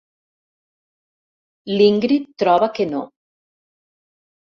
L'Ingrid 1.73 2.25
troba 2.45 2.71
que 2.79 2.87
no. 2.95 3.03